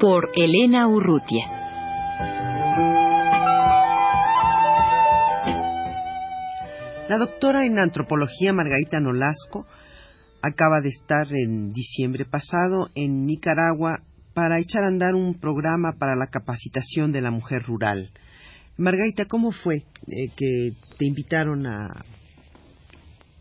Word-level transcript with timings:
Por 0.00 0.28
Elena 0.34 0.86
Urrutia. 0.88 1.46
La 7.08 7.16
doctora 7.16 7.64
en 7.64 7.78
antropología 7.78 8.52
Margarita 8.52 9.00
Nolasco 9.00 9.66
acaba 10.42 10.82
de 10.82 10.90
estar 10.90 11.32
en 11.32 11.70
diciembre 11.70 12.26
pasado 12.26 12.90
en 12.94 13.24
Nicaragua 13.24 14.02
para 14.34 14.58
echar 14.58 14.84
a 14.84 14.88
andar 14.88 15.14
un 15.14 15.40
programa 15.40 15.92
para 15.98 16.14
la 16.14 16.26
capacitación 16.26 17.10
de 17.10 17.22
la 17.22 17.30
mujer 17.30 17.62
rural. 17.62 18.10
Margarita, 18.76 19.24
¿cómo 19.24 19.50
fue 19.50 19.76
eh, 19.76 20.28
que 20.36 20.72
te 20.98 21.06
invitaron 21.06 21.66
a 21.66 22.04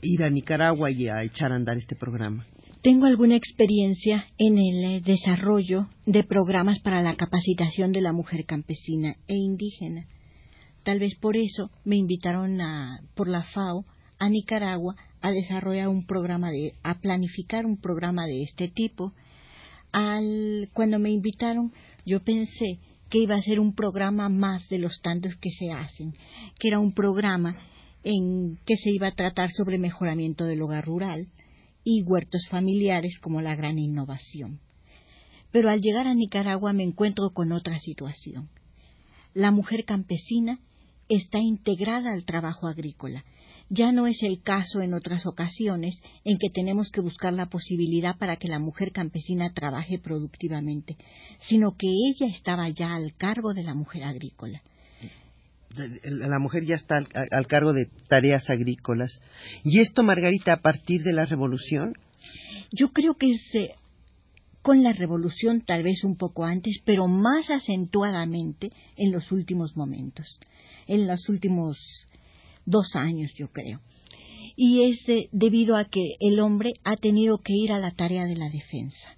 ir 0.01 0.23
a 0.23 0.29
Nicaragua 0.29 0.89
y 0.89 1.09
a 1.09 1.21
echar 1.21 1.51
a 1.51 1.55
andar 1.55 1.75
este 1.75 1.97
programa? 1.97 2.45
Tengo 2.85 3.07
alguna 3.07 3.35
experiencia 3.35 4.27
en 4.37 4.59
el 4.59 4.83
eh, 4.83 5.01
desarrollo 5.03 5.87
de 6.05 6.23
programas 6.23 6.79
para 6.81 7.01
la 7.01 7.15
capacitación 7.15 7.91
de 7.91 7.99
la 7.99 8.13
mujer 8.13 8.45
campesina 8.45 9.15
e 9.27 9.33
indígena. 9.33 10.05
Tal 10.83 10.99
vez 10.99 11.15
por 11.19 11.35
eso 11.35 11.71
me 11.83 11.95
invitaron 11.95 12.61
a, 12.61 12.99
por 13.15 13.27
la 13.27 13.41
FAO 13.41 13.85
a 14.19 14.29
Nicaragua 14.29 14.95
a 15.19 15.31
desarrollar 15.31 15.87
un 15.87 16.05
programa 16.05 16.51
de, 16.51 16.73
a 16.83 16.99
planificar 16.99 17.65
un 17.65 17.81
programa 17.81 18.27
de 18.27 18.43
este 18.43 18.67
tipo. 18.67 19.13
Al, 19.91 20.69
cuando 20.71 20.99
me 20.99 21.09
invitaron, 21.09 21.73
yo 22.05 22.19
pensé 22.19 22.77
que 23.09 23.17
iba 23.17 23.33
a 23.33 23.41
ser 23.41 23.59
un 23.59 23.73
programa 23.73 24.29
más 24.29 24.69
de 24.69 24.77
los 24.77 25.01
tantos 25.01 25.33
que 25.41 25.49
se 25.57 25.71
hacen, 25.71 26.13
que 26.59 26.67
era 26.67 26.77
un 26.77 26.93
programa 26.93 27.57
en 28.03 28.59
que 28.63 28.75
se 28.77 28.91
iba 28.91 29.07
a 29.07 29.15
tratar 29.15 29.49
sobre 29.57 29.79
mejoramiento 29.79 30.45
del 30.45 30.61
hogar 30.61 30.85
rural 30.85 31.29
y 31.85 32.03
huertos 32.03 32.45
familiares 32.49 33.17
como 33.21 33.39
la 33.39 33.55
gran 33.55 33.79
innovación. 33.79 34.59
Pero 35.51 35.69
al 35.69 35.79
llegar 35.79 36.07
a 36.07 36.13
Nicaragua 36.13 36.73
me 36.73 36.83
encuentro 36.83 37.29
con 37.29 37.53
otra 37.53 37.79
situación. 37.79 38.49
La 39.33 39.51
mujer 39.51 39.85
campesina 39.85 40.59
está 41.07 41.39
integrada 41.39 42.11
al 42.11 42.25
trabajo 42.25 42.67
agrícola 42.67 43.23
ya 43.69 43.91
no 43.91 44.05
es 44.05 44.21
el 44.21 44.41
caso 44.41 44.81
en 44.81 44.93
otras 44.93 45.25
ocasiones 45.25 45.95
en 46.23 46.37
que 46.37 46.49
tenemos 46.49 46.89
que 46.91 47.01
buscar 47.01 47.33
la 47.33 47.47
posibilidad 47.47 48.15
para 48.17 48.37
que 48.37 48.47
la 48.47 48.59
mujer 48.59 48.91
campesina 48.91 49.53
trabaje 49.53 49.97
productivamente, 49.97 50.97
sino 51.47 51.75
que 51.75 51.87
ella 51.87 52.31
estaba 52.31 52.69
ya 52.69 52.95
al 52.95 53.15
cargo 53.15 53.53
de 53.53 53.63
la 53.63 53.73
mujer 53.73 54.03
agrícola. 54.03 54.61
La 56.03 56.39
mujer 56.39 56.63
ya 56.63 56.75
está 56.75 56.97
al, 56.97 57.47
cargo 57.47 57.73
de 57.73 57.89
tareas 58.07 58.49
agrícolas. 58.49 59.19
¿Y 59.63 59.79
esto, 59.79 60.03
Margarita, 60.03 60.53
a 60.53 60.61
partir 60.61 61.03
de 61.03 61.13
la 61.13 61.25
revolución? 61.25 61.93
Yo 62.71 62.89
creo 62.89 63.15
que 63.15 63.31
es 63.31 63.55
eh, 63.55 63.75
con 64.61 64.83
la 64.83 64.93
revolución 64.93 65.61
tal 65.61 65.83
vez 65.83 66.03
un 66.03 66.17
poco 66.17 66.43
antes, 66.43 66.81
pero 66.85 67.07
más 67.07 67.49
acentuadamente 67.49 68.71
en 68.97 69.11
los 69.11 69.31
últimos 69.31 69.75
momentos, 69.77 70.39
en 70.87 71.07
los 71.07 71.29
últimos 71.29 71.77
dos 72.65 72.95
años, 72.95 73.31
yo 73.35 73.49
creo. 73.49 73.81
Y 74.55 74.83
es 74.83 74.99
debido 75.31 75.75
a 75.75 75.85
que 75.85 76.15
el 76.19 76.39
hombre 76.39 76.73
ha 76.83 76.95
tenido 76.95 77.39
que 77.39 77.53
ir 77.53 77.71
a 77.71 77.79
la 77.79 77.91
tarea 77.91 78.25
de 78.25 78.35
la 78.35 78.49
defensa. 78.49 79.15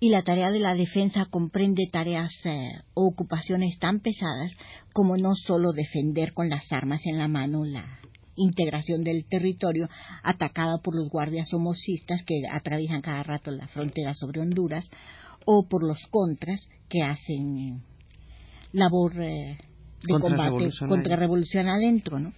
Y 0.00 0.08
la 0.08 0.22
tarea 0.22 0.50
de 0.50 0.60
la 0.60 0.74
defensa 0.74 1.26
comprende 1.26 1.86
tareas 1.92 2.32
eh, 2.44 2.70
o 2.94 3.06
ocupaciones 3.06 3.78
tan 3.78 4.00
pesadas 4.00 4.52
como 4.94 5.16
no 5.16 5.34
solo 5.34 5.72
defender 5.72 6.32
con 6.32 6.48
las 6.48 6.72
armas 6.72 7.02
en 7.04 7.18
la 7.18 7.28
mano 7.28 7.64
la 7.64 8.00
integración 8.34 9.04
del 9.04 9.26
territorio 9.28 9.88
atacada 10.22 10.78
por 10.82 10.96
los 10.96 11.10
guardias 11.10 11.52
homocistas 11.52 12.22
que 12.24 12.42
atraviesan 12.50 13.02
cada 13.02 13.22
rato 13.22 13.50
la 13.50 13.68
frontera 13.68 14.14
sobre 14.14 14.40
Honduras 14.40 14.88
o 15.44 15.66
por 15.68 15.86
los 15.86 15.98
contras 16.10 16.66
que 16.88 17.02
hacen 17.02 17.58
eh, 17.58 17.80
labor 18.72 19.12
eh, 19.20 19.58
de 20.02 20.20
combate 20.20 20.70
contra 20.88 21.16
revolución 21.16 21.68
adentro, 21.68 22.18
¿no? 22.18 22.32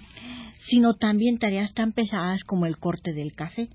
sino 0.67 0.95
también 0.95 1.39
tareas 1.39 1.73
tan 1.75 1.93
pesadas 1.93 2.45
como 2.45 2.67
el 2.67 2.79
corte 2.79 3.13
del 3.13 3.33
café, 3.33 3.69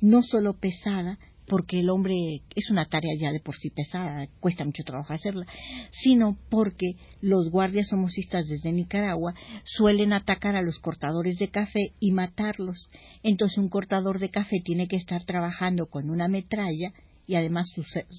no 0.00 0.22
solo 0.22 0.54
pesada, 0.54 1.18
porque 1.46 1.80
el 1.80 1.90
hombre 1.90 2.14
es 2.54 2.70
una 2.70 2.86
tarea 2.86 3.14
ya 3.18 3.30
de 3.30 3.40
por 3.40 3.54
sí 3.56 3.70
pesada, 3.70 4.26
cuesta 4.40 4.64
mucho 4.64 4.82
trabajo 4.84 5.12
hacerla, 5.12 5.46
sino 5.92 6.38
porque 6.50 6.92
los 7.20 7.50
guardias 7.50 7.92
homocistas 7.92 8.46
desde 8.46 8.72
Nicaragua 8.72 9.34
suelen 9.64 10.12
atacar 10.12 10.56
a 10.56 10.62
los 10.62 10.78
cortadores 10.78 11.38
de 11.38 11.48
café 11.48 11.92
y 12.00 12.12
matarlos. 12.12 12.88
Entonces 13.22 13.58
un 13.58 13.68
cortador 13.68 14.18
de 14.18 14.30
café 14.30 14.56
tiene 14.64 14.88
que 14.88 14.96
estar 14.96 15.24
trabajando 15.24 15.86
con 15.86 16.10
una 16.10 16.28
metralla 16.28 16.92
y 17.26 17.36
además 17.36 17.70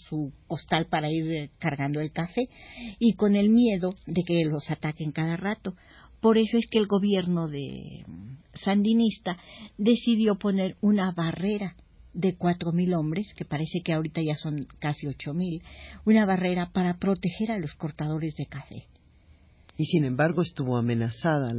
su, 0.10 0.34
costal 0.48 0.88
para 0.88 1.12
ir 1.12 1.32
eh, 1.32 1.50
cargando 1.60 2.00
el 2.00 2.12
café 2.12 2.50
y 3.00 3.14
con 3.14 3.36
el 3.36 3.50
miedo 3.50 3.94
de 4.08 4.24
que 4.24 4.46
los 4.46 4.70
ataquen 4.72 5.12
cada 5.12 5.38
rato. 5.38 5.76
Por 6.22 6.38
eso 6.38 6.58
es 6.58 6.66
que 6.72 6.80
el 6.80 6.88
gobierno 6.88 7.48
de 7.48 8.04
mm, 8.08 8.38
sandinista 8.64 9.38
decidió 9.78 10.36
poner 10.36 10.76
una 10.82 11.12
barrera 11.12 11.76
de 12.16 12.36
cuatro 12.36 12.72
mil 12.72 12.94
hombres, 12.94 13.28
que 13.36 13.46
parece 13.46 13.82
que 13.84 13.94
ahorita 13.94 14.22
ya 14.24 14.36
son 14.36 14.66
casi 14.80 15.06
ocho 15.06 15.34
mil, 15.34 15.62
una 16.06 16.26
barrera 16.26 16.72
para 16.72 16.98
proteger 16.98 17.52
a 17.52 17.60
los 17.60 17.76
cortadores 17.76 18.36
de 18.36 18.48
café. 18.48 18.88
Y 19.78 19.86
sin 19.86 20.06
embargo 20.06 20.42
estuvo 20.42 20.78
amenazada 20.78 21.54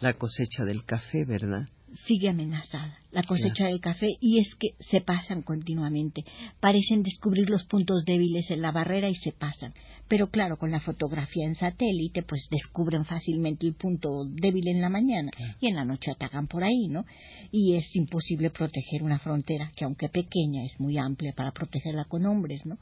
la 0.00 0.12
cosecha 0.12 0.64
del 0.64 0.84
café, 0.84 1.24
¿verdad? 1.24 1.68
Sigue 2.06 2.28
amenazada 2.28 2.98
la 3.16 3.22
cosecha 3.22 3.66
del 3.66 3.80
café 3.80 4.08
y 4.20 4.40
es 4.40 4.54
que 4.56 4.74
se 4.78 5.00
pasan 5.00 5.40
continuamente. 5.40 6.22
Parecen 6.60 7.02
descubrir 7.02 7.48
los 7.48 7.64
puntos 7.64 8.04
débiles 8.04 8.50
en 8.50 8.60
la 8.60 8.72
barrera 8.72 9.08
y 9.08 9.14
se 9.14 9.32
pasan. 9.32 9.72
Pero 10.06 10.28
claro, 10.28 10.58
con 10.58 10.70
la 10.70 10.80
fotografía 10.80 11.46
en 11.46 11.54
satélite, 11.54 12.22
pues 12.22 12.46
descubren 12.50 13.06
fácilmente 13.06 13.66
el 13.66 13.74
punto 13.74 14.08
débil 14.28 14.68
en 14.68 14.82
la 14.82 14.90
mañana 14.90 15.30
y 15.60 15.68
en 15.68 15.76
la 15.76 15.84
noche 15.86 16.10
atacan 16.10 16.46
por 16.46 16.62
ahí, 16.62 16.88
¿no? 16.88 17.06
Y 17.50 17.76
es 17.76 17.86
imposible 17.96 18.50
proteger 18.50 19.02
una 19.02 19.18
frontera 19.18 19.72
que 19.74 19.86
aunque 19.86 20.10
pequeña 20.10 20.64
es 20.64 20.78
muy 20.78 20.98
amplia 20.98 21.32
para 21.34 21.52
protegerla 21.52 22.04
con 22.04 22.26
hombres, 22.26 22.66
¿no? 22.66 22.76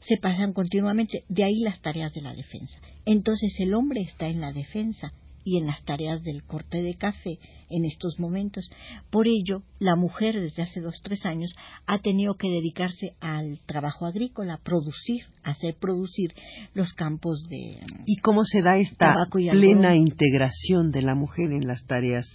Se 0.00 0.16
pasan 0.18 0.52
continuamente, 0.52 1.24
de 1.28 1.42
ahí 1.42 1.58
las 1.64 1.80
tareas 1.80 2.12
de 2.12 2.22
la 2.22 2.34
defensa. 2.34 2.78
Entonces 3.04 3.52
el 3.58 3.74
hombre 3.74 4.02
está 4.02 4.28
en 4.28 4.40
la 4.40 4.52
defensa 4.52 5.12
y 5.46 5.58
en 5.58 5.66
las 5.66 5.82
tareas 5.84 6.24
del 6.24 6.42
corte 6.42 6.82
de 6.82 6.96
café 6.96 7.38
en 7.70 7.84
estos 7.84 8.18
momentos. 8.18 8.68
Por 9.10 9.28
ello, 9.28 9.62
la 9.78 9.94
mujer 9.94 10.40
desde 10.40 10.64
hace 10.64 10.80
dos 10.80 11.00
tres 11.04 11.24
años 11.24 11.52
ha 11.86 12.00
tenido 12.00 12.34
que 12.34 12.48
dedicarse 12.48 13.14
al 13.20 13.60
trabajo 13.64 14.06
agrícola, 14.06 14.58
producir, 14.64 15.22
hacer 15.44 15.76
producir 15.80 16.34
los 16.74 16.92
campos 16.94 17.46
de 17.48 17.80
¿Y 18.06 18.16
cómo 18.22 18.42
se 18.42 18.60
da 18.60 18.76
esta 18.76 19.14
plena 19.30 19.94
integración 19.94 20.90
de 20.90 21.02
la 21.02 21.14
mujer 21.14 21.52
en 21.52 21.68
las 21.68 21.86
tareas 21.86 22.26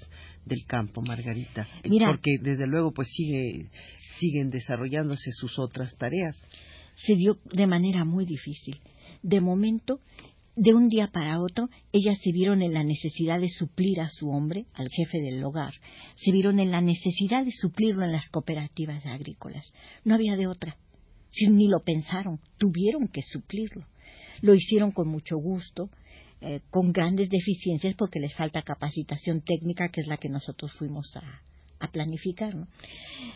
del 0.45 0.63
campo, 0.65 1.01
Margarita? 1.01 1.67
Porque 1.83 2.37
desde 2.41 2.65
luego 2.65 2.93
pues 2.93 3.09
sigue 3.09 3.69
siguen 4.19 4.51
desarrollándose 4.51 5.31
sus 5.33 5.59
otras 5.59 5.97
tareas. 5.97 6.37
Se 6.95 7.15
dio 7.15 7.39
de 7.51 7.67
manera 7.67 8.05
muy 8.05 8.25
difícil. 8.25 8.79
De 9.21 9.41
momento, 9.41 9.99
de 10.55 10.73
un 10.73 10.89
día 10.89 11.07
para 11.07 11.39
otro, 11.39 11.69
ellas 11.91 12.19
se 12.21 12.31
vieron 12.31 12.61
en 12.61 12.73
la 12.73 12.83
necesidad 12.83 13.39
de 13.39 13.49
suplir 13.49 14.01
a 14.01 14.09
su 14.09 14.29
hombre, 14.29 14.65
al 14.73 14.89
jefe 14.89 15.21
del 15.21 15.43
hogar, 15.43 15.73
se 16.17 16.31
vieron 16.31 16.59
en 16.59 16.71
la 16.71 16.81
necesidad 16.81 17.45
de 17.45 17.51
suplirlo 17.51 18.03
en 18.03 18.11
las 18.11 18.27
cooperativas 18.29 19.05
agrícolas. 19.05 19.71
No 20.03 20.15
había 20.15 20.35
de 20.35 20.47
otra. 20.47 20.77
Ni 21.49 21.69
lo 21.69 21.79
pensaron, 21.79 22.39
tuvieron 22.57 23.07
que 23.07 23.21
suplirlo. 23.21 23.85
Lo 24.41 24.53
hicieron 24.53 24.91
con 24.91 25.07
mucho 25.07 25.37
gusto, 25.37 25.89
eh, 26.41 26.59
con 26.69 26.91
grandes 26.91 27.29
deficiencias 27.29 27.95
porque 27.95 28.19
les 28.19 28.33
falta 28.35 28.61
capacitación 28.61 29.41
técnica, 29.41 29.89
que 29.89 30.01
es 30.01 30.07
la 30.07 30.17
que 30.17 30.27
nosotros 30.27 30.71
fuimos 30.77 31.15
a, 31.15 31.41
planificar, 31.91 32.53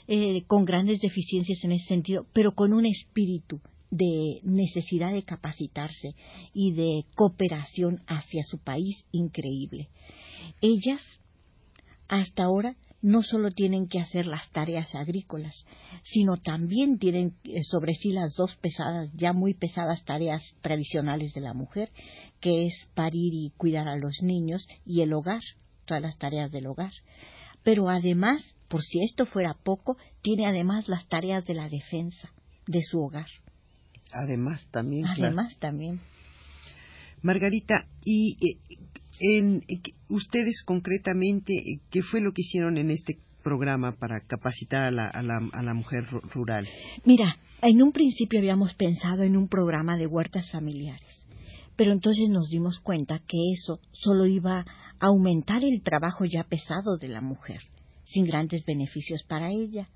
eh, 0.08 0.44
con 0.46 0.66
grandes 0.66 1.00
deficiencias 1.00 1.64
en 1.64 1.72
ese 1.72 1.86
sentido, 1.86 2.28
pero 2.34 2.54
con 2.54 2.74
un 2.74 2.86
espíritu 2.86 3.60
de 3.95 4.42
necesidad 4.44 5.13
de 5.13 5.24
capacitarse 5.24 6.15
y 6.53 6.74
de 6.74 7.06
cooperación 7.15 8.01
hacia 8.07 8.44
su 8.44 8.59
país 8.59 9.06
increíble. 9.12 9.89
Ellas 10.62 11.01
hasta 12.07 12.44
ahora 12.44 12.75
no 13.01 13.21
solo 13.21 13.51
tienen 13.51 13.88
que 13.88 14.00
hacer 14.00 14.25
las 14.25 14.50
tareas 14.51 14.94
agrícolas, 14.94 15.53
sino 16.03 16.38
también 16.38 16.97
tienen 16.97 17.36
eh, 17.44 17.62
sobre 17.63 17.94
sí 17.94 18.12
las 18.12 18.33
dos 18.36 18.56
pesadas, 18.57 19.12
ya 19.13 19.31
muy 19.31 19.53
pesadas 19.53 20.03
tareas 20.06 20.44
tradicionales 20.62 21.33
de 21.33 21.42
la 21.42 21.53
mujer, 21.53 21.92
que 22.42 22.68
es 22.68 22.74
parir 22.95 23.33
y 23.33 23.51
cuidar 23.57 23.88
a 23.88 23.97
los 23.97 24.21
niños 24.21 24.65
y 24.86 25.01
el 25.01 25.13
hogar, 25.13 25.42
todas 25.86 26.01
las 26.01 26.18
tareas 26.18 26.51
del 26.51 26.68
hogar. 26.68 26.92
Pero 27.63 27.89
además, 27.89 28.42
por 28.68 28.81
si 28.81 29.03
esto 29.03 29.25
fuera 29.25 29.56
poco, 29.63 29.97
tiene 30.21 30.47
además 30.47 30.88
las 30.88 31.07
tareas 31.07 31.45
de 31.45 31.53
la 31.53 31.69
defensa 31.69 32.31
de 32.68 32.81
su 32.81 33.00
hogar. 33.00 33.27
Además 34.16 34.66
también. 34.72 35.06
Además 35.06 35.58
también. 35.60 36.00
Margarita, 37.22 37.88
y 38.04 38.38
eh, 38.40 38.78
en, 39.20 39.64
ustedes 40.10 40.64
concretamente, 40.66 41.54
¿qué 41.90 42.02
fue 42.02 42.22
lo 42.22 42.32
que 42.32 42.42
hicieron 42.42 42.78
en 42.78 42.92
este 42.92 43.18
programa 43.44 43.94
para 43.94 44.22
capacitar 44.22 44.84
a 44.84 44.92
la, 44.92 45.08
a 45.08 45.22
la, 45.22 45.40
a 45.54 45.64
la 45.64 45.74
mujer 45.74 46.06
rural? 46.34 46.68
Mira, 47.04 47.38
en 47.62 47.82
un 47.82 47.92
principio 47.92 48.40
habíamos 48.40 48.74
pensado 48.76 49.24
en 49.24 49.36
un 49.38 49.48
programa 49.48 49.98
de 49.98 50.08
huertas 50.08 50.50
familiares, 50.52 51.26
pero 51.76 51.92
entonces 51.92 52.30
nos 52.30 52.50
dimos 52.50 52.80
cuenta 52.80 53.20
que 53.20 53.38
eso 53.54 53.80
solo 53.92 54.26
iba 54.26 54.60
a 54.60 54.66
aumentar 55.00 55.64
el 55.64 55.82
trabajo 55.82 56.26
ya 56.26 56.44
pesado 56.44 56.98
de 56.98 57.08
la 57.08 57.22
mujer, 57.22 57.60
sin 58.06 58.26
grandes 58.26 58.64
beneficios 58.66 59.24
para 59.28 59.50
ella. 59.50 59.90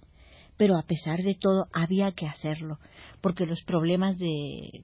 Pero 0.60 0.78
a 0.78 0.84
pesar 0.84 1.20
de 1.24 1.36
todo 1.36 1.68
había 1.72 2.12
que 2.12 2.28
hacerlo, 2.28 2.80
porque 3.22 3.46
los 3.46 3.64
problemas 3.64 4.18
de 4.18 4.84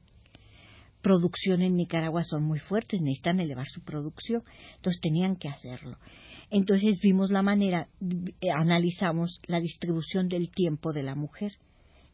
producción 1.02 1.62
en 1.62 1.76
Nicaragua 1.76 2.24
son 2.24 2.46
muy 2.46 2.60
fuertes, 2.60 3.02
necesitan 3.02 3.42
elevar 3.42 3.66
su 3.68 3.82
producción, 3.82 4.42
entonces 4.78 5.02
tenían 5.02 5.36
que 5.36 5.50
hacerlo. 5.50 5.98
Entonces 6.50 7.00
vimos 7.04 7.30
la 7.30 7.42
manera, 7.42 7.90
eh, 8.40 8.52
analizamos 8.56 9.38
la 9.48 9.60
distribución 9.60 10.30
del 10.30 10.50
tiempo 10.50 10.94
de 10.94 11.04
la 11.04 11.14
mujer 11.14 11.52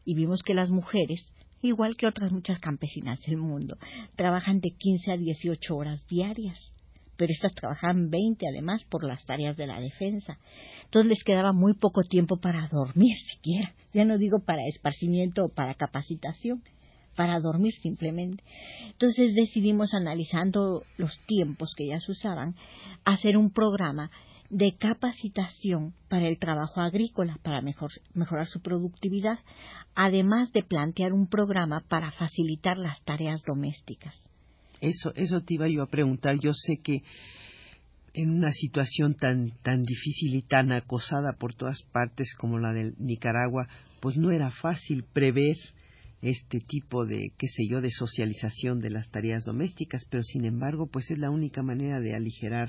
y 0.04 0.16
vimos 0.16 0.42
que 0.42 0.54
las 0.54 0.70
mujeres, 0.70 1.20
igual 1.62 1.96
que 1.96 2.08
otras 2.08 2.32
muchas 2.32 2.58
campesinas 2.58 3.20
del 3.20 3.36
mundo, 3.36 3.76
trabajan 4.16 4.58
de 4.58 4.70
15 4.76 5.12
a 5.12 5.16
18 5.18 5.76
horas 5.76 6.04
diarias 6.08 6.71
pero 7.22 7.34
estas 7.34 7.54
trabajaban 7.54 8.10
20 8.10 8.48
además 8.48 8.84
por 8.86 9.04
las 9.04 9.24
tareas 9.24 9.56
de 9.56 9.68
la 9.68 9.80
defensa. 9.80 10.40
Entonces 10.82 11.08
les 11.08 11.22
quedaba 11.22 11.52
muy 11.52 11.74
poco 11.74 12.02
tiempo 12.02 12.38
para 12.38 12.66
dormir 12.66 13.16
siquiera, 13.30 13.72
ya 13.94 14.04
no 14.04 14.18
digo 14.18 14.40
para 14.40 14.66
esparcimiento 14.66 15.44
o 15.44 15.48
para 15.48 15.76
capacitación 15.76 16.64
para 17.14 17.38
dormir 17.38 17.74
simplemente. 17.74 18.42
Entonces 18.86 19.36
decidimos, 19.36 19.94
analizando 19.94 20.82
los 20.96 21.16
tiempos 21.26 21.74
que 21.76 21.86
ya 21.86 22.00
usaban, 22.08 22.56
hacer 23.04 23.36
un 23.36 23.52
programa 23.52 24.10
de 24.50 24.74
capacitación 24.76 25.94
para 26.08 26.26
el 26.26 26.40
trabajo 26.40 26.80
agrícola, 26.80 27.38
para 27.44 27.60
mejorar 27.60 28.46
su 28.46 28.62
productividad, 28.62 29.38
además 29.94 30.50
de 30.50 30.64
plantear 30.64 31.12
un 31.12 31.28
programa 31.28 31.84
para 31.86 32.10
facilitar 32.10 32.78
las 32.78 33.00
tareas 33.04 33.42
domésticas. 33.44 34.16
Eso, 34.82 35.14
eso 35.14 35.40
te 35.42 35.54
iba 35.54 35.68
yo 35.68 35.82
a 35.82 35.86
preguntar. 35.86 36.38
Yo 36.40 36.52
sé 36.52 36.78
que 36.82 37.02
en 38.14 38.30
una 38.30 38.50
situación 38.52 39.14
tan, 39.14 39.52
tan 39.62 39.84
difícil 39.84 40.34
y 40.34 40.42
tan 40.42 40.72
acosada 40.72 41.34
por 41.38 41.54
todas 41.54 41.82
partes 41.92 42.34
como 42.36 42.58
la 42.58 42.72
de 42.72 42.92
Nicaragua, 42.98 43.68
pues 44.00 44.16
no 44.16 44.32
era 44.32 44.50
fácil 44.50 45.04
prever 45.12 45.56
este 46.20 46.58
tipo 46.60 47.06
de, 47.06 47.32
qué 47.38 47.46
sé 47.46 47.62
yo, 47.70 47.80
de 47.80 47.90
socialización 47.90 48.80
de 48.80 48.90
las 48.90 49.08
tareas 49.10 49.44
domésticas, 49.44 50.04
pero 50.10 50.24
sin 50.24 50.44
embargo, 50.44 50.88
pues 50.88 51.10
es 51.10 51.18
la 51.18 51.30
única 51.30 51.62
manera 51.62 52.00
de 52.00 52.14
aligerar 52.14 52.68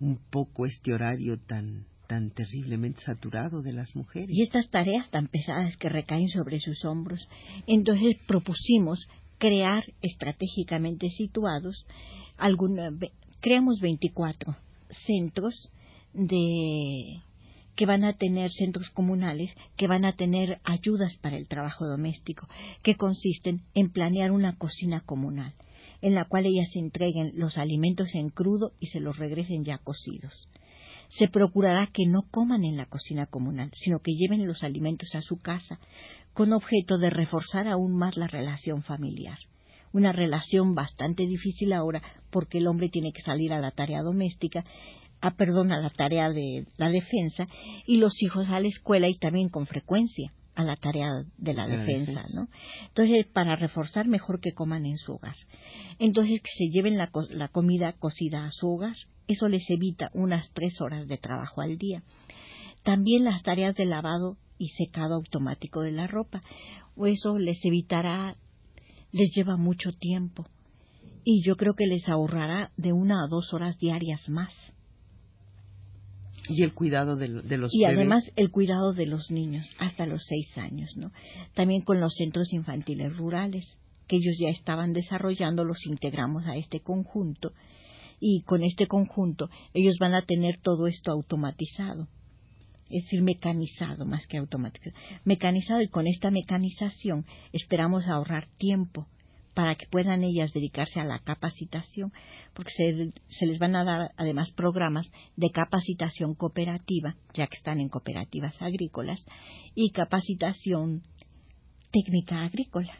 un 0.00 0.18
poco 0.30 0.66
este 0.66 0.92
horario 0.92 1.38
tan 1.38 1.86
tan 2.10 2.32
terriblemente 2.32 3.02
saturado 3.02 3.62
de 3.62 3.72
las 3.72 3.94
mujeres. 3.94 4.30
Y 4.32 4.42
estas 4.42 4.68
tareas 4.68 5.08
tan 5.10 5.28
pesadas 5.28 5.76
que 5.76 5.88
recaen 5.88 6.26
sobre 6.26 6.58
sus 6.58 6.84
hombros. 6.84 7.28
Entonces 7.68 8.16
propusimos 8.26 9.06
crear 9.40 9.82
estratégicamente 10.02 11.08
situados, 11.10 11.86
alguna, 12.36 12.90
creamos 13.40 13.80
24 13.80 14.54
centros 15.06 15.70
de 16.12 17.22
que 17.74 17.86
van 17.86 18.04
a 18.04 18.12
tener 18.12 18.50
centros 18.50 18.90
comunales, 18.90 19.50
que 19.76 19.86
van 19.86 20.04
a 20.04 20.12
tener 20.12 20.60
ayudas 20.64 21.16
para 21.16 21.38
el 21.38 21.48
trabajo 21.48 21.86
doméstico, 21.86 22.46
que 22.82 22.96
consisten 22.96 23.62
en 23.72 23.90
planear 23.90 24.32
una 24.32 24.56
cocina 24.56 25.00
comunal, 25.00 25.54
en 26.02 26.14
la 26.14 26.26
cual 26.26 26.44
ellas 26.44 26.68
entreguen 26.74 27.32
los 27.34 27.56
alimentos 27.56 28.08
en 28.12 28.28
crudo 28.28 28.72
y 28.78 28.88
se 28.88 29.00
los 29.00 29.16
regresen 29.16 29.64
ya 29.64 29.78
cocidos. 29.78 30.49
Se 31.10 31.28
procurará 31.28 31.88
que 31.88 32.06
no 32.06 32.22
coman 32.30 32.64
en 32.64 32.76
la 32.76 32.86
cocina 32.86 33.26
comunal, 33.26 33.70
sino 33.74 34.00
que 34.00 34.12
lleven 34.12 34.46
los 34.46 34.62
alimentos 34.62 35.14
a 35.14 35.22
su 35.22 35.38
casa, 35.38 35.78
con 36.32 36.52
objeto 36.52 36.98
de 36.98 37.10
reforzar 37.10 37.68
aún 37.68 37.96
más 37.96 38.16
la 38.16 38.26
relación 38.26 38.82
familiar. 38.82 39.38
Una 39.92 40.12
relación 40.12 40.74
bastante 40.74 41.26
difícil 41.26 41.72
ahora 41.72 42.00
porque 42.30 42.58
el 42.58 42.68
hombre 42.68 42.88
tiene 42.88 43.12
que 43.12 43.22
salir 43.22 43.52
a 43.52 43.58
la 43.58 43.72
tarea 43.72 44.02
doméstica 44.02 44.64
a, 45.20 45.32
perdón, 45.32 45.72
a 45.72 45.80
la 45.80 45.90
tarea 45.90 46.30
de 46.30 46.64
la 46.76 46.88
defensa 46.88 47.48
y 47.86 47.98
los 47.98 48.22
hijos 48.22 48.48
a 48.48 48.60
la 48.60 48.68
escuela 48.68 49.08
y 49.08 49.18
también 49.18 49.48
con 49.48 49.66
frecuencia 49.66 50.32
a 50.54 50.64
la 50.64 50.76
tarea 50.76 51.08
de 51.38 51.54
la, 51.54 51.66
defensa, 51.66 52.22
¿no? 52.34 52.48
Entonces, 52.88 53.26
para 53.26 53.56
reforzar, 53.56 54.06
mejor 54.06 54.40
que 54.40 54.52
coman 54.52 54.84
en 54.84 54.96
su 54.96 55.12
hogar. 55.12 55.36
Entonces, 55.98 56.40
que 56.42 56.50
se 56.56 56.70
lleven 56.70 56.98
la, 56.98 57.10
la 57.30 57.48
comida 57.48 57.92
cocida 57.94 58.44
a 58.44 58.50
su 58.50 58.68
hogar. 58.68 58.96
Eso 59.26 59.48
les 59.48 59.68
evita 59.70 60.10
unas 60.12 60.50
tres 60.52 60.80
horas 60.80 61.06
de 61.06 61.18
trabajo 61.18 61.60
al 61.60 61.78
día. 61.78 62.02
También 62.82 63.24
las 63.24 63.42
tareas 63.42 63.74
de 63.76 63.84
lavado 63.84 64.36
y 64.58 64.68
secado 64.68 65.14
automático 65.14 65.82
de 65.82 65.92
la 65.92 66.06
ropa. 66.06 66.40
O 66.96 67.06
eso 67.06 67.38
les 67.38 67.64
evitará, 67.64 68.36
les 69.12 69.30
lleva 69.34 69.56
mucho 69.56 69.92
tiempo. 69.92 70.46
Y 71.24 71.42
yo 71.44 71.56
creo 71.56 71.74
que 71.74 71.86
les 71.86 72.08
ahorrará 72.08 72.72
de 72.76 72.92
una 72.92 73.22
a 73.22 73.28
dos 73.28 73.52
horas 73.54 73.78
diarias 73.78 74.28
más. 74.28 74.52
Y 76.52 76.62
el 76.62 76.72
cuidado 76.72 77.16
de, 77.16 77.28
los 77.28 77.72
Y 77.72 77.84
además 77.84 78.30
el 78.36 78.50
cuidado 78.50 78.92
de 78.92 79.06
los 79.06 79.30
niños 79.30 79.64
hasta 79.78 80.06
los 80.06 80.22
seis 80.26 80.56
años, 80.58 80.90
¿no? 80.96 81.12
También 81.54 81.82
con 81.82 82.00
los 82.00 82.14
centros 82.14 82.52
infantiles 82.52 83.16
rurales, 83.16 83.66
que 84.06 84.16
ellos 84.16 84.36
ya 84.40 84.48
estaban 84.48 84.92
desarrollando, 84.92 85.64
los 85.64 85.86
integramos 85.86 86.44
a 86.46 86.56
este 86.56 86.80
conjunto 86.80 87.52
y 88.20 88.42
con 88.42 88.62
este 88.62 88.86
conjunto 88.86 89.48
ellos 89.72 89.96
van 89.98 90.14
a 90.14 90.22
tener 90.22 90.58
todo 90.58 90.86
esto 90.86 91.10
automatizado. 91.10 92.08
Es 92.90 93.04
decir, 93.04 93.22
mecanizado 93.22 94.04
más 94.04 94.26
que 94.26 94.36
automatizado, 94.36 94.96
mecanizado 95.24 95.80
y 95.80 95.88
con 95.88 96.08
esta 96.08 96.30
mecanización 96.30 97.24
esperamos 97.52 98.06
ahorrar 98.08 98.48
tiempo 98.58 99.06
para 99.54 99.74
que 99.74 99.86
puedan 99.90 100.22
ellas 100.22 100.52
dedicarse 100.52 101.00
a 101.00 101.04
la 101.04 101.18
capacitación, 101.18 102.12
porque 102.54 102.70
se, 103.28 103.46
les 103.46 103.58
van 103.58 103.74
a 103.76 103.84
dar 103.84 104.10
además 104.16 104.52
programas 104.52 105.10
de 105.36 105.50
capacitación 105.50 106.34
cooperativa, 106.34 107.16
ya 107.34 107.46
que 107.46 107.56
están 107.56 107.80
en 107.80 107.88
cooperativas 107.88 108.60
agrícolas, 108.60 109.24
y 109.74 109.90
capacitación 109.90 111.02
técnica 111.90 112.44
agrícola. 112.44 112.92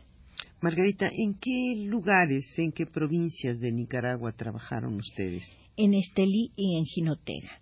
Margarita, 0.61 1.09
¿en 1.12 1.38
qué 1.40 1.85
lugares, 1.87 2.45
en 2.59 2.73
qué 2.73 2.87
provincias 2.87 3.61
de 3.61 3.73
Nicaragua 3.73 4.33
trabajaron 4.33 4.97
ustedes? 4.97 5.45
En 5.76 5.95
Estelí 5.95 6.52
y 6.57 6.76
en 6.76 6.85
Jinotega, 6.85 7.61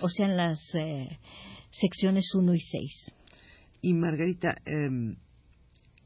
o 0.00 0.08
sea, 0.08 0.26
en 0.26 0.36
las 0.36 0.58
eh, 0.74 1.18
secciones 1.70 2.34
1 2.34 2.54
y 2.54 2.60
6. 2.60 3.12
Y 3.82 3.94
Margarita, 3.94 4.56
eh, 4.66 5.16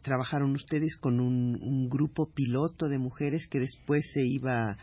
trabajaron 0.07 0.53
ustedes 0.53 0.97
con 0.97 1.19
un, 1.19 1.89
grupo 1.89 2.31
piloto 2.33 2.89
de 2.89 2.99
mujeres 2.99 3.49
que 3.49 3.59
después 3.59 4.05
se 4.15 4.25
iba 4.25 4.79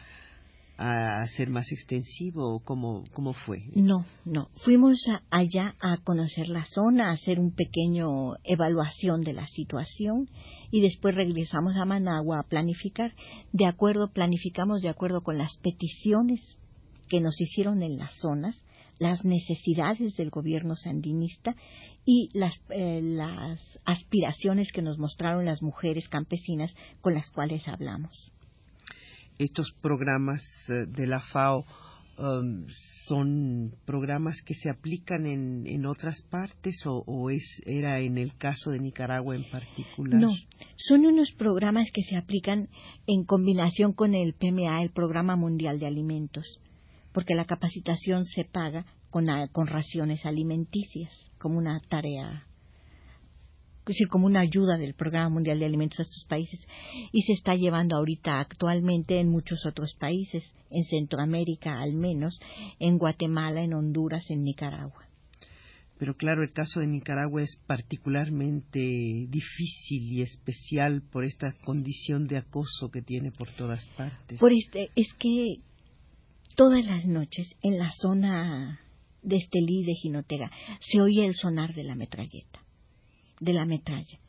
a 0.77 1.22
hacer 1.22 1.50
más 1.50 1.72
extensivo 1.72 2.62
cómo, 2.65 3.06
cómo 3.13 3.32
fue? 3.32 3.63
No, 3.74 4.06
no. 4.25 4.50
Fuimos 4.65 4.98
allá 5.30 5.75
a 5.80 5.96
conocer 6.03 6.50
la 6.50 6.65
zona, 6.65 7.08
a 7.08 7.13
hacer 7.13 7.39
un 7.39 7.56
pequeño 7.56 8.34
evaluación 8.44 9.22
de 9.22 9.32
la 9.32 9.48
situación 9.48 10.27
y 10.72 10.82
después 10.82 11.15
regresamos 11.15 11.77
a 11.77 11.86
Managua 11.86 12.39
a 12.42 12.50
planificar. 12.50 13.13
De 13.53 13.65
acuerdo, 13.65 14.12
planificamos 14.12 14.82
de 14.82 14.89
acuerdo 14.89 15.22
con 15.22 15.38
las 15.38 15.56
peticiones 15.63 16.42
que 17.08 17.22
nos 17.22 17.39
hicieron 17.39 17.82
en 17.82 17.98
las 17.98 18.13
zonas 18.15 18.60
las 19.00 19.23
necesidades 19.25 20.15
del 20.15 20.29
gobierno 20.29 20.75
sandinista 20.75 21.55
y 22.05 22.29
las, 22.33 22.53
eh, 22.69 23.00
las 23.01 23.59
aspiraciones 23.85 24.71
que 24.71 24.81
nos 24.81 24.97
mostraron 24.97 25.45
las 25.45 25.62
mujeres 25.62 26.07
campesinas 26.09 26.73
con 27.01 27.13
las 27.13 27.29
cuales 27.31 27.67
hablamos. 27.67 28.31
Estos 29.38 29.71
programas 29.81 30.43
eh, 30.69 30.85
de 30.88 31.07
la 31.07 31.19
FAO 31.19 31.65
um, 32.19 32.65
son 33.07 33.73
programas 33.85 34.41
que 34.45 34.53
se 34.53 34.69
aplican 34.69 35.25
en, 35.25 35.65
en 35.65 35.85
otras 35.85 36.21
partes 36.29 36.85
o, 36.85 37.03
o, 37.07 37.29
es 37.29 37.43
era 37.65 38.00
en 38.00 38.17
el 38.17 38.35
caso 38.38 38.69
de 38.69 38.79
Nicaragua 38.79 39.35
en 39.35 39.50
particular? 39.50 40.21
No, 40.21 40.31
son 40.77 41.05
unos 41.05 41.31
programas 41.31 41.88
que 41.91 42.03
se 42.03 42.15
aplican 42.15 42.69
en 43.07 43.25
combinación 43.25 43.93
con 43.93 44.13
el 44.13 44.33
PMA, 44.33 44.83
el 44.83 44.91
Programa 44.91 45.35
Mundial 45.35 45.79
de 45.79 45.88
Alimentos 45.88 46.59
porque 47.13 47.36
la 47.36 47.46
capacitación 47.46 48.25
se 48.25 48.46
paga 48.46 48.86
con, 49.10 49.25
con 49.51 49.67
raciones 49.67 50.25
alimenticias, 50.25 51.12
como 51.38 51.58
una 51.58 51.79
tarea 51.79 52.48
sí, 53.91 54.05
como 54.05 54.27
una 54.27 54.39
ayuda 54.39 54.77
del 54.77 54.93
Programa 54.93 55.29
Mundial 55.29 55.60
de 55.60 55.65
Alimentos 55.65 56.00
a 56.00 56.03
estos 56.03 56.25
países 56.29 56.65
y 57.12 57.24
se 57.24 57.34
está 57.34 57.55
llevando 57.55 57.98
ahorita 57.98 58.39
actualmente 58.39 59.20
en 59.20 59.29
muchos 59.29 59.65
otros 59.65 59.96
países, 60.00 60.46
en 60.70 60.86
Centroamérica 60.86 61.82
al 61.82 61.93
menos, 61.93 62.39
en 62.79 62.98
Guatemala, 62.98 63.62
en 63.62 63.74
Honduras, 63.74 64.24
en 64.29 64.43
Nicaragua. 64.43 65.03
Pero 66.00 66.15
claro, 66.15 66.43
el 66.43 66.51
caso 66.51 66.79
de 66.79 66.88
Nicaragua 66.88 67.43
es 67.43 67.55
particularmente 67.67 68.79
difícil 68.79 70.12
y 70.12 70.22
especial 70.22 71.01
por 71.12 71.24
esta 71.24 71.53
condición 71.63 72.27
de 72.27 72.38
acoso 72.38 72.89
que 72.91 73.01
tiene 73.01 73.32
por 73.32 73.50
todas 73.51 73.88
partes. 73.89 74.39
Por 74.39 74.51
este, 74.53 74.89
es 74.96 75.13
que 75.13 75.58
todas 76.55 76.86
las 76.86 77.05
noches 77.05 77.55
en 77.62 77.77
la 77.77 77.91
zona 77.91 78.79
de 79.22 79.38
Estelí 79.38 79.83
de 79.83 79.93
Jinotega 79.93 80.51
se 80.79 81.01
oye 81.01 81.25
el 81.25 81.36
sonar 81.36 81.74
de 81.74 81.83
la 81.83 81.95
metralleta 81.95 82.63
de 83.43 83.53
la 83.53 83.65
metralla. 83.65 84.19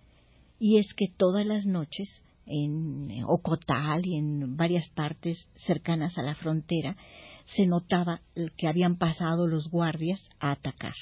Y 0.59 0.79
es 0.79 0.93
que 0.95 1.07
todas 1.17 1.47
las 1.47 1.67
noches 1.67 2.09
en 2.47 3.09
Ocotal 3.27 4.03
y 4.05 4.17
en 4.17 4.57
varias 4.57 4.89
partes 4.91 5.49
cercanas 5.67 6.19
a 6.19 6.23
la 6.23 6.35
frontera 6.35 6.97
se 7.47 7.67
notaba 7.67 8.21
que 8.57 8.69
habían 8.69 8.97
pasado 8.97 9.47
los 9.47 9.69
guardias 9.71 10.21
a 10.41 10.53
atacar. 10.53 10.95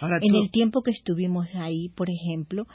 en 0.00 0.34
el 0.34 0.50
tiempo 0.50 0.82
que 0.82 0.90
estuvimos 0.90 1.46
ahí, 1.54 1.88
por 1.90 2.08
ejemplo, 2.10 2.66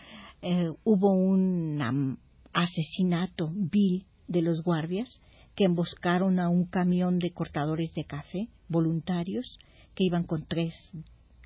eh, 0.41 0.69
hubo 0.83 1.11
un 1.11 2.17
asesinato 2.53 3.51
vil 3.53 4.05
de 4.27 4.41
los 4.41 4.61
guardias 4.63 5.09
que 5.57 5.65
emboscaron 5.65 6.39
a 6.39 6.47
un 6.47 6.63
camión 6.65 7.19
de 7.19 7.31
cortadores 7.31 7.93
de 7.93 8.05
café 8.05 8.47
voluntarios 8.69 9.59
que 9.93 10.05
iban 10.05 10.23
con 10.23 10.45
tres 10.45 10.73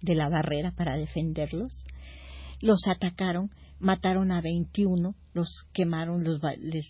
de 0.03 0.13
la 0.13 0.29
barrera 0.29 0.71
para 0.75 0.97
defenderlos 0.97 1.73
los 2.61 2.87
atacaron, 2.87 3.49
mataron 3.79 4.31
a 4.31 4.41
21, 4.41 5.15
los 5.33 5.49
quemaron, 5.73 6.23
los 6.23 6.39
les 6.59 6.85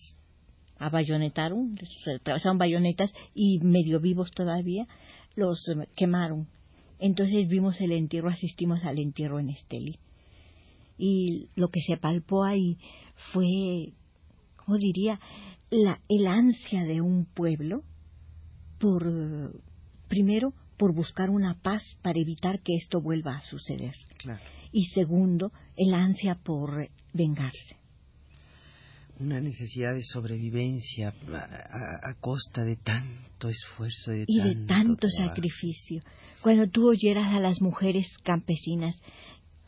abayonetaron, 0.78 1.76
les 1.76 1.90
atravesaron 2.20 2.58
bayonetas 2.58 3.12
y 3.34 3.60
medio 3.60 4.00
vivos 4.00 4.32
todavía, 4.32 4.88
los 5.36 5.60
quemaron. 5.96 6.48
Entonces 7.00 7.48
vimos 7.48 7.80
el 7.82 7.94
entierro, 7.94 8.30
asistimos 8.30 8.84
al 8.84 9.00
entierro 9.00 9.40
en 9.40 9.50
Esteli. 9.50 9.98
Y 10.98 11.50
lo 11.56 11.70
que 11.70 11.82
se 11.82 11.98
palpó 11.98 12.44
ahí 12.44 12.78
fue, 13.32 13.94
¿cómo 14.58 14.78
diría?, 14.78 15.20
la, 15.72 16.00
el 16.08 16.28
ansia 16.28 16.84
de 16.84 17.02
un 17.02 17.26
pueblo 17.26 17.84
por, 18.80 19.04
primero, 20.08 20.54
por 20.78 20.94
buscar 20.94 21.30
una 21.32 21.56
paz 21.62 21.82
para 22.04 22.20
evitar 22.20 22.62
que 22.62 22.76
esto 22.76 23.02
vuelva 23.02 23.38
a 23.38 23.42
suceder. 23.42 23.96
Claro 24.18 24.42
y 24.72 24.86
segundo, 24.86 25.52
el 25.76 25.94
ansia 25.94 26.36
por 26.36 26.88
vengarse. 27.14 27.78
Una 29.20 29.40
necesidad 29.40 29.94
de 29.94 30.04
sobrevivencia 30.04 31.10
a, 31.10 32.16
costa 32.20 32.64
de 32.64 32.76
tanto 32.78 33.50
esfuerzo 33.50 34.14
y 34.14 34.42
de, 34.42 34.66
tanto, 34.66 35.08
sacrificio. 35.10 36.02
Cuando 36.42 36.68
tú 36.68 36.90
oyeras 36.90 37.32
a 37.32 37.40
las 37.40 37.62
mujeres 37.62 38.08
campesinas, 38.24 38.96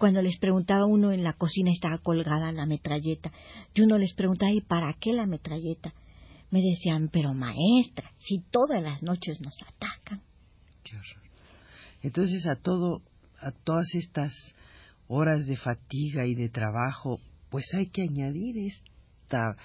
cuando 0.03 0.21
les 0.21 0.37
preguntaba 0.37 0.85
uno 0.85 1.13
en 1.13 1.23
la 1.23 1.31
cocina 1.31 1.71
estaba 1.71 1.97
colgada 1.97 2.51
la 2.51 2.65
metralleta, 2.65 3.31
y 3.73 3.83
uno 3.83 3.97
les 3.97 4.13
preguntaba, 4.13 4.51
¿y 4.51 4.59
para 4.59 4.91
qué 4.99 5.13
la 5.13 5.25
metralleta? 5.25 5.93
Me 6.51 6.59
decían, 6.59 7.07
pero 7.07 7.33
maestra, 7.33 8.11
si 8.19 8.43
todas 8.51 8.83
las 8.83 9.01
noches 9.01 9.39
nos 9.39 9.55
atacan. 9.65 10.21
Qué 10.83 10.97
horror. 10.97 11.23
Entonces 12.01 12.45
a 12.47 12.61
todo, 12.61 13.01
a 13.39 13.53
todas 13.63 13.87
estas 13.95 14.33
horas 15.07 15.45
de 15.45 15.55
fatiga 15.55 16.25
y 16.25 16.35
de 16.35 16.49
trabajo, 16.49 17.21
pues 17.49 17.63
hay 17.73 17.87
que 17.87 18.01
añadir 18.01 18.57
esta 18.57 19.55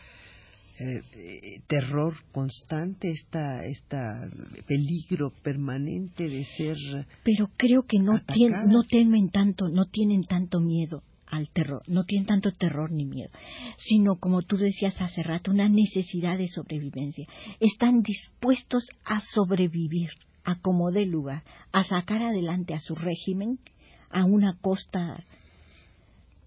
eh, 0.80 1.61
terror 1.66 2.14
constante, 2.32 3.11
esta, 3.11 3.64
esta 3.66 4.28
peligro 4.66 5.32
permanente 5.42 6.28
de 6.28 6.44
ser. 6.44 6.76
Pero 7.25 7.50
creo 7.56 7.82
que 7.82 7.99
no, 7.99 8.20
no 8.66 8.82
temen 8.85 9.30
tanto, 9.30 9.68
no 9.68 9.87
tienen 9.87 10.25
tanto 10.25 10.61
miedo 10.61 11.02
al 11.26 11.49
terror, 11.50 11.82
no 11.87 12.04
tienen 12.04 12.26
tanto 12.26 12.50
terror 12.52 12.90
ni 12.90 13.04
miedo, 13.04 13.30
sino 13.78 14.16
como 14.16 14.42
tú 14.42 14.56
decías 14.56 15.00
hace 15.00 15.23
rato, 15.23 15.50
una 15.50 15.68
necesidad 15.68 16.38
de 16.38 16.49
sobrevivencia. 16.49 17.26
Están 17.61 18.02
dispuestos 18.02 18.87
a 19.04 19.20
sobrevivir, 19.20 20.11
a 20.44 20.61
como 20.61 20.90
dé 20.90 21.06
lugar, 21.06 21.42
a 21.73 21.85
sacar 21.85 22.23
adelante 22.23 22.75
a 22.75 22.80
su 22.80 22.94
régimen 22.94 23.58
a 24.11 24.25
una 24.25 24.56
costa, 24.61 25.25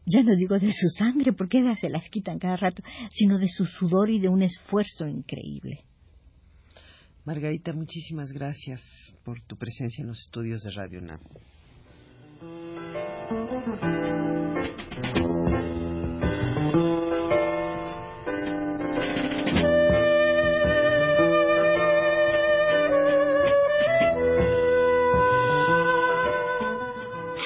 ya 0.06 0.24
no 0.24 0.36
digo 0.36 0.58
de 0.60 0.72
su 0.72 0.88
sangre, 0.98 1.34
porque 1.34 1.60
ellas 1.60 1.80
se 1.80 1.90
las 1.90 2.08
quitan 2.10 2.40
cada 2.40 2.58
rato, 2.58 2.84
sino 3.12 3.38
de 3.38 3.48
su 3.48 3.66
sudor 3.66 4.10
y 4.10 4.20
de 4.20 4.30
un 4.30 4.42
esfuerzo 4.42 5.08
increíble. 5.08 5.86
Margarita, 7.24 7.72
muchísimas 7.72 8.32
gracias 8.32 8.82
por 9.24 9.40
tu 9.42 9.56
presencia 9.56 10.02
en 10.02 10.08
los 10.08 10.20
estudios 10.20 10.64
de 10.64 10.72
Radio 10.72 11.02
NAM. 11.02 11.20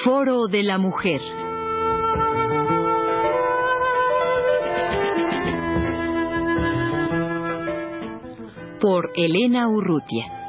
Foro 0.02 0.46
de 0.46 0.62
la 0.62 0.78
Mujer. 0.78 1.20
Por 8.86 9.10
Elena 9.16 9.68
Urrutia. 9.68 10.45